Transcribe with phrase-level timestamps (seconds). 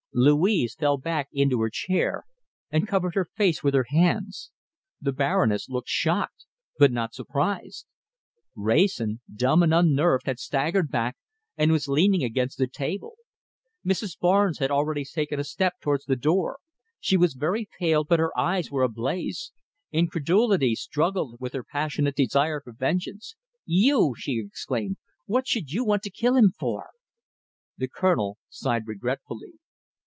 [0.13, 2.25] Louise fell back into her chair
[2.69, 4.51] and covered her face with her hands.
[4.99, 6.45] The Baroness looked shocked
[6.77, 7.85] but not surprised.
[8.53, 11.15] Wrayson, dumb and unnerved, had staggered back,
[11.55, 13.13] and was leaning against the table.
[13.85, 14.19] Mrs.
[14.19, 16.59] Barnes had already taken a step towards the door.
[16.99, 19.53] She was very pale, but her eyes were ablaze.
[19.93, 23.37] Incredulity struggled with her passionate desire for vengeance.
[23.65, 24.97] "You!" she exclaimed.
[25.25, 26.89] "What should you want to kill him for?"
[27.77, 29.53] The Colonel sighed regretfully.